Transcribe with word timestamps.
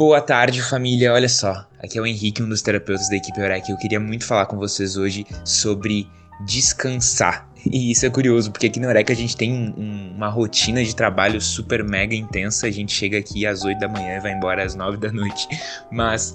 Boa 0.00 0.22
tarde, 0.22 0.62
família. 0.62 1.12
Olha 1.12 1.28
só, 1.28 1.66
aqui 1.78 1.98
é 1.98 2.00
o 2.00 2.06
Henrique, 2.06 2.42
um 2.42 2.48
dos 2.48 2.62
terapeutas 2.62 3.10
da 3.10 3.16
equipe 3.16 3.38
Eureka. 3.38 3.70
Eu 3.70 3.76
queria 3.76 4.00
muito 4.00 4.24
falar 4.24 4.46
com 4.46 4.56
vocês 4.56 4.96
hoje 4.96 5.26
sobre 5.44 6.08
descansar. 6.46 7.46
E 7.70 7.90
isso 7.90 8.06
é 8.06 8.08
curioso, 8.08 8.50
porque 8.50 8.68
aqui 8.68 8.80
na 8.80 8.86
Eureka 8.86 9.12
a 9.12 9.16
gente 9.16 9.36
tem 9.36 9.52
um, 9.52 10.14
uma 10.16 10.30
rotina 10.30 10.82
de 10.82 10.96
trabalho 10.96 11.38
super 11.38 11.84
mega 11.84 12.14
intensa. 12.14 12.66
A 12.66 12.70
gente 12.70 12.94
chega 12.94 13.18
aqui 13.18 13.44
às 13.44 13.62
8 13.62 13.78
da 13.78 13.88
manhã 13.88 14.16
e 14.16 14.20
vai 14.20 14.32
embora 14.32 14.64
às 14.64 14.74
9 14.74 14.96
da 14.96 15.12
noite. 15.12 15.46
Mas 15.92 16.34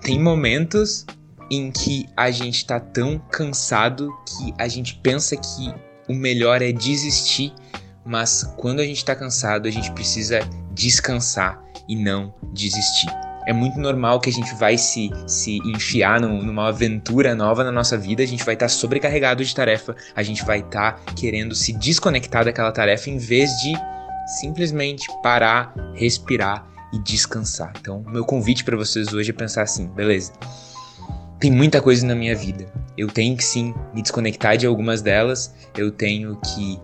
tem 0.00 0.18
momentos 0.18 1.04
em 1.50 1.70
que 1.70 2.06
a 2.16 2.30
gente 2.30 2.64
tá 2.64 2.80
tão 2.80 3.18
cansado 3.30 4.08
que 4.26 4.54
a 4.56 4.66
gente 4.68 4.94
pensa 5.02 5.36
que 5.36 5.74
o 6.08 6.14
melhor 6.14 6.62
é 6.62 6.72
desistir. 6.72 7.52
Mas 8.04 8.42
quando 8.56 8.80
a 8.80 8.84
gente 8.84 9.04
tá 9.04 9.14
cansado, 9.14 9.68
a 9.68 9.70
gente 9.70 9.92
precisa 9.92 10.40
descansar 10.72 11.62
e 11.88 11.96
não 11.96 12.34
desistir. 12.52 13.08
É 13.44 13.52
muito 13.52 13.78
normal 13.80 14.20
que 14.20 14.30
a 14.30 14.32
gente 14.32 14.54
vai 14.54 14.78
se, 14.78 15.10
se 15.26 15.58
enfiar 15.64 16.20
no, 16.20 16.42
numa 16.42 16.68
aventura 16.68 17.34
nova 17.34 17.64
na 17.64 17.72
nossa 17.72 17.98
vida, 17.98 18.22
a 18.22 18.26
gente 18.26 18.44
vai 18.44 18.54
estar 18.54 18.66
tá 18.66 18.70
sobrecarregado 18.70 19.44
de 19.44 19.54
tarefa, 19.54 19.96
a 20.14 20.22
gente 20.22 20.44
vai 20.44 20.60
estar 20.60 20.92
tá 20.92 21.12
querendo 21.14 21.54
se 21.54 21.72
desconectar 21.72 22.44
daquela 22.44 22.70
tarefa 22.70 23.10
em 23.10 23.18
vez 23.18 23.50
de 23.60 23.72
simplesmente 24.40 25.06
parar, 25.22 25.74
respirar 25.94 26.66
e 26.92 26.98
descansar. 27.00 27.72
Então, 27.80 28.04
meu 28.06 28.24
convite 28.24 28.62
para 28.62 28.76
vocês 28.76 29.12
hoje 29.12 29.30
é 29.30 29.34
pensar 29.34 29.62
assim, 29.62 29.88
beleza? 29.88 30.32
Tem 31.40 31.50
muita 31.50 31.82
coisa 31.82 32.06
na 32.06 32.14
minha 32.14 32.36
vida. 32.36 32.66
Eu 32.96 33.08
tenho 33.08 33.36
que 33.36 33.44
sim 33.44 33.74
me 33.92 34.02
desconectar 34.02 34.56
de 34.56 34.66
algumas 34.66 35.02
delas, 35.02 35.52
eu 35.76 35.90
tenho 35.90 36.38
que 36.40 36.78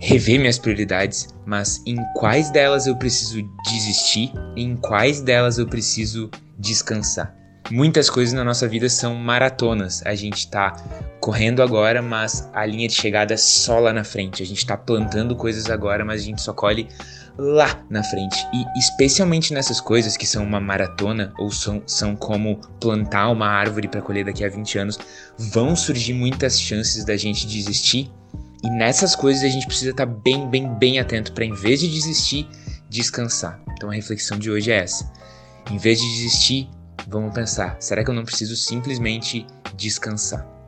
rever 0.00 0.40
minhas 0.40 0.58
prioridades, 0.58 1.28
mas 1.44 1.82
em 1.86 1.96
quais 2.14 2.50
delas 2.50 2.86
eu 2.86 2.96
preciso 2.96 3.42
desistir, 3.64 4.32
em 4.56 4.74
quais 4.74 5.20
delas 5.20 5.58
eu 5.58 5.66
preciso 5.66 6.30
descansar. 6.58 7.36
Muitas 7.70 8.10
coisas 8.10 8.34
na 8.34 8.42
nossa 8.42 8.66
vida 8.66 8.88
são 8.88 9.14
maratonas. 9.14 10.02
A 10.04 10.14
gente 10.16 10.50
tá 10.50 10.72
correndo 11.20 11.62
agora, 11.62 12.02
mas 12.02 12.50
a 12.52 12.66
linha 12.66 12.88
de 12.88 12.94
chegada 12.94 13.34
é 13.34 13.36
só 13.36 13.78
lá 13.78 13.92
na 13.92 14.02
frente. 14.02 14.42
A 14.42 14.46
gente 14.46 14.66
tá 14.66 14.76
plantando 14.76 15.36
coisas 15.36 15.70
agora, 15.70 16.04
mas 16.04 16.22
a 16.22 16.24
gente 16.24 16.42
só 16.42 16.52
colhe 16.52 16.88
lá 17.38 17.80
na 17.88 18.02
frente. 18.02 18.44
E 18.52 18.64
especialmente 18.76 19.54
nessas 19.54 19.80
coisas 19.80 20.16
que 20.16 20.26
são 20.26 20.42
uma 20.42 20.58
maratona 20.58 21.32
ou 21.38 21.52
são, 21.52 21.80
são 21.86 22.16
como 22.16 22.56
plantar 22.80 23.30
uma 23.30 23.46
árvore 23.46 23.86
para 23.86 24.02
colher 24.02 24.24
daqui 24.24 24.44
a 24.44 24.48
20 24.48 24.78
anos, 24.78 24.98
vão 25.38 25.76
surgir 25.76 26.14
muitas 26.14 26.60
chances 26.60 27.04
da 27.04 27.16
gente 27.16 27.46
desistir 27.46 28.10
e 28.62 28.70
nessas 28.70 29.14
coisas 29.14 29.42
a 29.42 29.48
gente 29.48 29.66
precisa 29.66 29.90
estar 29.90 30.06
tá 30.06 30.12
bem, 30.12 30.48
bem, 30.48 30.68
bem 30.74 30.98
atento 30.98 31.32
para, 31.32 31.44
em 31.44 31.54
vez 31.54 31.80
de 31.80 31.88
desistir, 31.88 32.48
descansar. 32.88 33.60
Então 33.72 33.90
a 33.90 33.94
reflexão 33.94 34.38
de 34.38 34.50
hoje 34.50 34.70
é 34.70 34.76
essa. 34.76 35.10
Em 35.70 35.78
vez 35.78 36.00
de 36.00 36.06
desistir, 36.06 36.68
vamos 37.08 37.32
pensar: 37.32 37.76
será 37.80 38.04
que 38.04 38.10
eu 38.10 38.14
não 38.14 38.24
preciso 38.24 38.56
simplesmente 38.56 39.46
descansar? 39.76 40.59